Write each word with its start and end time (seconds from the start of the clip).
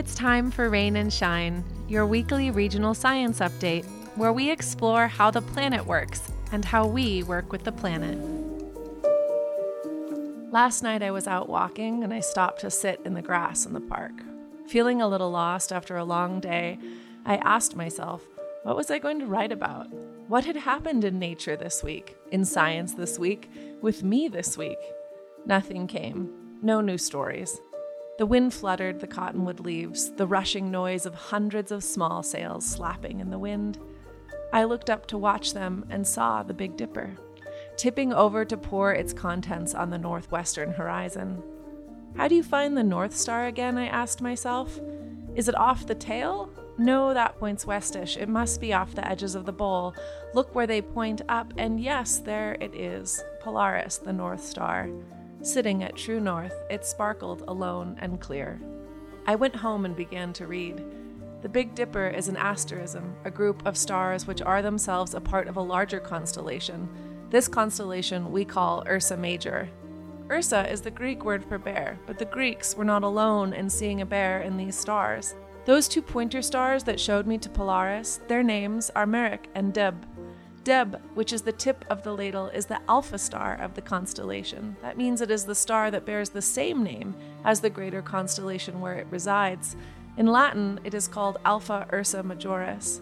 it's 0.00 0.14
time 0.14 0.50
for 0.50 0.70
Rain 0.70 0.96
and 0.96 1.12
Shine, 1.12 1.62
your 1.86 2.06
weekly 2.06 2.50
regional 2.50 2.94
science 2.94 3.40
update, 3.40 3.84
where 4.16 4.32
we 4.32 4.50
explore 4.50 5.06
how 5.06 5.30
the 5.30 5.42
planet 5.42 5.84
works 5.84 6.32
and 6.52 6.64
how 6.64 6.86
we 6.86 7.22
work 7.22 7.52
with 7.52 7.64
the 7.64 7.70
planet. 7.70 8.18
Last 10.50 10.82
night 10.82 11.02
I 11.02 11.10
was 11.10 11.26
out 11.26 11.50
walking 11.50 12.02
and 12.02 12.14
I 12.14 12.20
stopped 12.20 12.62
to 12.62 12.70
sit 12.70 13.02
in 13.04 13.12
the 13.12 13.20
grass 13.20 13.66
in 13.66 13.74
the 13.74 13.80
park. 13.82 14.12
Feeling 14.68 15.02
a 15.02 15.08
little 15.08 15.30
lost 15.30 15.70
after 15.70 15.98
a 15.98 16.04
long 16.04 16.40
day, 16.40 16.78
I 17.26 17.36
asked 17.36 17.76
myself, 17.76 18.22
what 18.62 18.76
was 18.76 18.90
I 18.90 19.00
going 19.00 19.18
to 19.18 19.26
write 19.26 19.52
about? 19.52 19.92
What 20.28 20.46
had 20.46 20.56
happened 20.56 21.04
in 21.04 21.18
nature 21.18 21.56
this 21.56 21.82
week, 21.82 22.16
in 22.30 22.46
science 22.46 22.94
this 22.94 23.18
week, 23.18 23.50
with 23.82 24.02
me 24.02 24.28
this 24.28 24.56
week? 24.56 24.78
Nothing 25.44 25.86
came. 25.86 26.32
No 26.62 26.80
new 26.80 26.96
stories. 26.96 27.60
The 28.20 28.26
wind 28.26 28.52
fluttered 28.52 29.00
the 29.00 29.06
cottonwood 29.06 29.60
leaves, 29.60 30.12
the 30.12 30.26
rushing 30.26 30.70
noise 30.70 31.06
of 31.06 31.14
hundreds 31.14 31.72
of 31.72 31.82
small 31.82 32.22
sails 32.22 32.66
slapping 32.66 33.18
in 33.18 33.30
the 33.30 33.38
wind. 33.38 33.78
I 34.52 34.64
looked 34.64 34.90
up 34.90 35.06
to 35.06 35.16
watch 35.16 35.54
them 35.54 35.86
and 35.88 36.06
saw 36.06 36.42
the 36.42 36.52
Big 36.52 36.76
Dipper, 36.76 37.16
tipping 37.78 38.12
over 38.12 38.44
to 38.44 38.58
pour 38.58 38.92
its 38.92 39.14
contents 39.14 39.74
on 39.74 39.88
the 39.88 39.96
northwestern 39.96 40.70
horizon. 40.72 41.42
How 42.14 42.28
do 42.28 42.34
you 42.34 42.42
find 42.42 42.76
the 42.76 42.84
North 42.84 43.16
Star 43.16 43.46
again? 43.46 43.78
I 43.78 43.86
asked 43.86 44.20
myself. 44.20 44.78
Is 45.34 45.48
it 45.48 45.56
off 45.56 45.86
the 45.86 45.94
tail? 45.94 46.50
No, 46.76 47.14
that 47.14 47.38
points 47.38 47.64
westish. 47.64 48.18
It 48.18 48.28
must 48.28 48.60
be 48.60 48.74
off 48.74 48.94
the 48.94 49.08
edges 49.08 49.34
of 49.34 49.46
the 49.46 49.52
bowl. 49.52 49.94
Look 50.34 50.54
where 50.54 50.66
they 50.66 50.82
point 50.82 51.22
up, 51.30 51.54
and 51.56 51.80
yes, 51.80 52.18
there 52.18 52.58
it 52.60 52.74
is 52.74 53.24
Polaris, 53.40 53.96
the 53.96 54.12
North 54.12 54.44
Star. 54.44 54.90
Sitting 55.42 55.82
at 55.82 55.96
true 55.96 56.20
north, 56.20 56.54
it 56.68 56.84
sparkled 56.84 57.44
alone 57.48 57.96
and 58.00 58.20
clear. 58.20 58.60
I 59.26 59.36
went 59.36 59.56
home 59.56 59.86
and 59.86 59.96
began 59.96 60.34
to 60.34 60.46
read. 60.46 60.84
The 61.40 61.48
Big 61.48 61.74
Dipper 61.74 62.08
is 62.08 62.28
an 62.28 62.36
asterism, 62.36 63.14
a 63.24 63.30
group 63.30 63.66
of 63.66 63.78
stars 63.78 64.26
which 64.26 64.42
are 64.42 64.60
themselves 64.60 65.14
a 65.14 65.20
part 65.20 65.48
of 65.48 65.56
a 65.56 65.62
larger 65.62 65.98
constellation. 65.98 66.86
This 67.30 67.48
constellation 67.48 68.30
we 68.30 68.44
call 68.44 68.84
Ursa 68.86 69.16
Major. 69.16 69.70
Ursa 70.30 70.70
is 70.70 70.82
the 70.82 70.90
Greek 70.90 71.24
word 71.24 71.42
for 71.42 71.56
bear, 71.56 71.98
but 72.06 72.18
the 72.18 72.26
Greeks 72.26 72.76
were 72.76 72.84
not 72.84 73.02
alone 73.02 73.54
in 73.54 73.70
seeing 73.70 74.02
a 74.02 74.06
bear 74.06 74.42
in 74.42 74.58
these 74.58 74.76
stars. 74.76 75.34
Those 75.64 75.88
two 75.88 76.02
pointer 76.02 76.42
stars 76.42 76.84
that 76.84 77.00
showed 77.00 77.26
me 77.26 77.38
to 77.38 77.48
Polaris, 77.48 78.20
their 78.28 78.42
names 78.42 78.90
are 78.94 79.06
Merak 79.06 79.46
and 79.54 79.72
Dubhe. 79.72 80.04
Dubhe, 80.64 81.00
which 81.14 81.32
is 81.32 81.42
the 81.42 81.52
tip 81.52 81.84
of 81.88 82.02
the 82.02 82.12
ladle, 82.12 82.48
is 82.48 82.66
the 82.66 82.80
alpha 82.88 83.18
star 83.18 83.54
of 83.54 83.74
the 83.74 83.80
constellation. 83.80 84.76
That 84.82 84.98
means 84.98 85.20
it 85.20 85.30
is 85.30 85.44
the 85.44 85.54
star 85.54 85.90
that 85.90 86.04
bears 86.04 86.30
the 86.30 86.42
same 86.42 86.82
name 86.82 87.14
as 87.44 87.60
the 87.60 87.70
greater 87.70 88.02
constellation 88.02 88.80
where 88.80 88.94
it 88.94 89.06
resides. 89.10 89.74
In 90.18 90.26
Latin, 90.26 90.78
it 90.84 90.92
is 90.92 91.08
called 91.08 91.38
Alpha 91.46 91.88
Ursa 91.92 92.22
Majoris. 92.22 93.00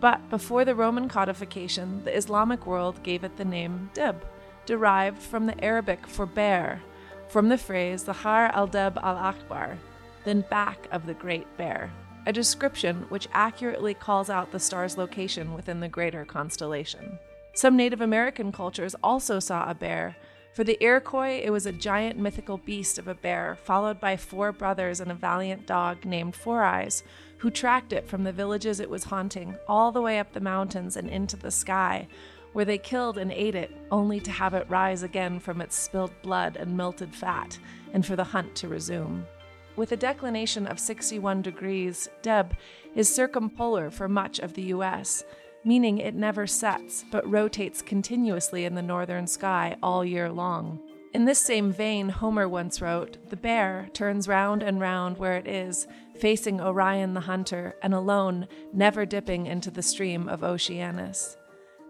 But 0.00 0.30
before 0.30 0.64
the 0.64 0.76
Roman 0.76 1.08
codification, 1.08 2.04
the 2.04 2.16
Islamic 2.16 2.66
world 2.66 3.02
gave 3.02 3.24
it 3.24 3.36
the 3.36 3.44
name 3.44 3.90
Dubhe, 3.94 4.22
derived 4.64 5.18
from 5.18 5.46
the 5.46 5.64
Arabic 5.64 6.06
for 6.06 6.26
bear, 6.26 6.80
from 7.28 7.48
the 7.48 7.58
phrase 7.58 8.04
Zahar 8.04 8.52
al 8.52 8.68
Deb 8.68 8.96
al 8.98 9.16
Akbar, 9.16 9.76
then 10.24 10.44
back 10.50 10.86
of 10.92 11.06
the 11.06 11.14
great 11.14 11.56
bear 11.56 11.90
a 12.26 12.32
description 12.32 13.06
which 13.08 13.28
accurately 13.32 13.94
calls 13.94 14.30
out 14.30 14.52
the 14.52 14.60
star's 14.60 14.96
location 14.96 15.54
within 15.54 15.80
the 15.80 15.88
greater 15.88 16.24
constellation. 16.24 17.18
Some 17.54 17.76
Native 17.76 18.00
American 18.00 18.52
cultures 18.52 18.94
also 19.02 19.38
saw 19.38 19.68
a 19.68 19.74
bear. 19.74 20.16
For 20.54 20.64
the 20.64 20.82
Iroquois, 20.82 21.40
it 21.42 21.50
was 21.50 21.66
a 21.66 21.72
giant 21.72 22.18
mythical 22.18 22.58
beast 22.58 22.98
of 22.98 23.08
a 23.08 23.14
bear, 23.14 23.56
followed 23.64 24.00
by 24.00 24.16
four 24.16 24.52
brothers 24.52 25.00
and 25.00 25.10
a 25.10 25.14
valiant 25.14 25.66
dog 25.66 26.04
named 26.04 26.36
Four 26.36 26.62
Eyes, 26.62 27.02
who 27.38 27.50
tracked 27.50 27.92
it 27.92 28.06
from 28.06 28.24
the 28.24 28.32
villages 28.32 28.78
it 28.78 28.90
was 28.90 29.04
haunting 29.04 29.56
all 29.66 29.90
the 29.92 30.02
way 30.02 30.18
up 30.18 30.32
the 30.32 30.40
mountains 30.40 30.96
and 30.96 31.08
into 31.08 31.36
the 31.36 31.50
sky, 31.50 32.06
where 32.52 32.66
they 32.66 32.78
killed 32.78 33.18
and 33.18 33.32
ate 33.32 33.54
it, 33.54 33.74
only 33.90 34.20
to 34.20 34.30
have 34.30 34.54
it 34.54 34.68
rise 34.68 35.02
again 35.02 35.40
from 35.40 35.60
its 35.60 35.74
spilled 35.74 36.12
blood 36.22 36.56
and 36.56 36.76
melted 36.76 37.14
fat, 37.14 37.58
and 37.92 38.04
for 38.04 38.14
the 38.14 38.24
hunt 38.24 38.54
to 38.54 38.68
resume. 38.68 39.26
With 39.74 39.92
a 39.92 39.96
declination 39.96 40.66
of 40.66 40.78
61 40.78 41.42
degrees, 41.42 42.08
Dubhe 42.22 42.52
is 42.94 43.12
circumpolar 43.12 43.90
for 43.90 44.06
much 44.06 44.38
of 44.38 44.52
the 44.52 44.64
US, 44.64 45.24
meaning 45.64 45.96
it 45.98 46.14
never 46.14 46.46
sets 46.46 47.04
but 47.10 47.28
rotates 47.28 47.80
continuously 47.80 48.66
in 48.66 48.74
the 48.74 48.82
northern 48.82 49.26
sky 49.26 49.76
all 49.82 50.04
year 50.04 50.30
long. 50.30 50.80
In 51.14 51.24
this 51.24 51.40
same 51.40 51.72
vein, 51.72 52.10
Homer 52.10 52.48
once 52.48 52.82
wrote 52.82 53.16
The 53.30 53.36
bear 53.36 53.88
turns 53.94 54.28
round 54.28 54.62
and 54.62 54.78
round 54.78 55.16
where 55.16 55.36
it 55.36 55.46
is, 55.46 55.86
facing 56.18 56.60
Orion 56.60 57.14
the 57.14 57.20
hunter, 57.20 57.74
and 57.82 57.94
alone, 57.94 58.48
never 58.74 59.06
dipping 59.06 59.46
into 59.46 59.70
the 59.70 59.82
stream 59.82 60.28
of 60.28 60.44
Oceanus. 60.44 61.36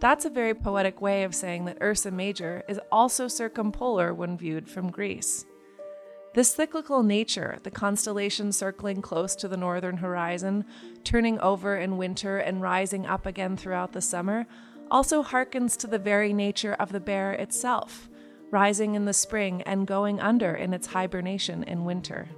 That's 0.00 0.24
a 0.24 0.30
very 0.30 0.54
poetic 0.54 1.00
way 1.00 1.24
of 1.24 1.34
saying 1.34 1.66
that 1.66 1.82
Ursa 1.82 2.10
Major 2.10 2.62
is 2.68 2.80
also 2.90 3.28
circumpolar 3.28 4.14
when 4.14 4.38
viewed 4.38 4.68
from 4.68 4.90
Greece. 4.90 5.44
This 6.32 6.54
cyclical 6.54 7.02
nature, 7.02 7.58
the 7.64 7.72
constellation 7.72 8.52
circling 8.52 9.02
close 9.02 9.34
to 9.34 9.48
the 9.48 9.56
northern 9.56 9.96
horizon, 9.96 10.64
turning 11.02 11.40
over 11.40 11.76
in 11.76 11.96
winter 11.96 12.38
and 12.38 12.62
rising 12.62 13.04
up 13.04 13.26
again 13.26 13.56
throughout 13.56 13.92
the 13.92 14.00
summer, 14.00 14.46
also 14.92 15.24
harkens 15.24 15.76
to 15.78 15.88
the 15.88 15.98
very 15.98 16.32
nature 16.32 16.74
of 16.74 16.92
the 16.92 17.00
bear 17.00 17.32
itself, 17.32 18.08
rising 18.52 18.94
in 18.94 19.06
the 19.06 19.12
spring 19.12 19.62
and 19.62 19.88
going 19.88 20.20
under 20.20 20.54
in 20.54 20.72
its 20.72 20.86
hibernation 20.86 21.64
in 21.64 21.84
winter. 21.84 22.28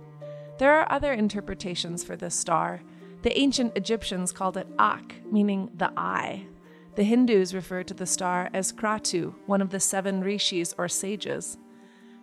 There 0.56 0.72
are 0.72 0.90
other 0.90 1.12
interpretations 1.12 2.02
for 2.02 2.16
this 2.16 2.34
star. 2.34 2.80
The 3.20 3.38
ancient 3.38 3.76
Egyptians 3.76 4.32
called 4.32 4.56
it 4.56 4.68
Ak, 4.78 5.16
meaning 5.30 5.70
the 5.76 5.92
eye. 5.98 6.46
The 6.94 7.04
Hindus 7.04 7.52
refer 7.52 7.82
to 7.82 7.94
the 7.94 8.06
star 8.06 8.48
as 8.54 8.72
Kratu, 8.72 9.34
one 9.44 9.60
of 9.60 9.68
the 9.68 9.80
seven 9.80 10.22
rishis 10.22 10.74
or 10.78 10.88
sages. 10.88 11.58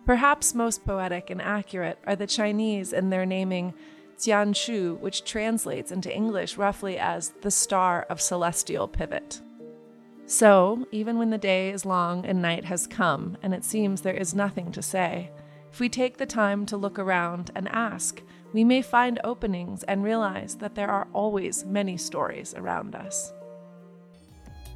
Perhaps 0.06 0.54
most 0.54 0.84
poetic 0.84 1.30
and 1.30 1.40
accurate 1.40 1.98
are 2.06 2.16
the 2.16 2.26
Chinese 2.26 2.92
in 2.92 3.10
their 3.10 3.26
naming 3.26 3.74
Tianshu, 4.18 4.98
which 5.00 5.24
translates 5.24 5.92
into 5.92 6.14
English 6.14 6.56
roughly 6.56 6.98
as 6.98 7.30
the 7.42 7.50
star 7.50 8.06
of 8.10 8.20
celestial 8.20 8.86
pivot. 8.86 9.40
So, 10.26 10.86
even 10.92 11.18
when 11.18 11.30
the 11.30 11.38
day 11.38 11.70
is 11.70 11.84
long 11.84 12.24
and 12.24 12.40
night 12.40 12.64
has 12.66 12.86
come, 12.86 13.36
and 13.42 13.52
it 13.52 13.64
seems 13.64 14.00
there 14.00 14.14
is 14.14 14.34
nothing 14.34 14.70
to 14.72 14.82
say, 14.82 15.30
if 15.72 15.80
we 15.80 15.88
take 15.88 16.18
the 16.18 16.26
time 16.26 16.66
to 16.66 16.76
look 16.76 16.98
around 16.98 17.50
and 17.54 17.68
ask, 17.68 18.22
we 18.52 18.64
may 18.64 18.82
find 18.82 19.20
openings 19.24 19.82
and 19.84 20.02
realize 20.02 20.56
that 20.56 20.74
there 20.74 20.90
are 20.90 21.08
always 21.12 21.64
many 21.64 21.96
stories 21.96 22.54
around 22.54 22.94
us. 22.94 23.32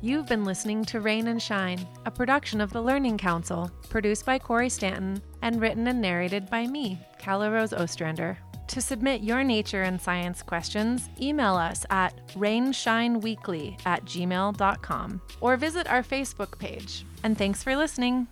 You've 0.04 0.26
been 0.26 0.44
listening 0.44 0.84
to 0.84 1.00
Rain 1.00 1.28
and 1.28 1.40
Shine, 1.40 1.88
a 2.04 2.10
production 2.10 2.60
of 2.60 2.70
the 2.74 2.82
Learning 2.82 3.16
Council, 3.16 3.70
produced 3.88 4.26
by 4.26 4.38
Corey 4.38 4.68
Stanton 4.68 5.22
and 5.40 5.58
written 5.62 5.86
and 5.86 6.02
narrated 6.02 6.50
by 6.50 6.66
me, 6.66 7.00
Calla 7.18 7.50
Rose 7.50 7.72
Ostrander. 7.72 8.36
To 8.66 8.82
submit 8.82 9.22
your 9.22 9.42
nature 9.42 9.80
and 9.80 9.98
science 9.98 10.42
questions, 10.42 11.08
email 11.18 11.54
us 11.54 11.86
at 11.88 12.14
rainshineweekly 12.34 13.80
at 13.86 14.04
gmail.com 14.04 15.22
or 15.40 15.56
visit 15.56 15.90
our 15.90 16.02
Facebook 16.02 16.58
page. 16.58 17.06
And 17.22 17.38
thanks 17.38 17.62
for 17.62 17.74
listening. 17.74 18.26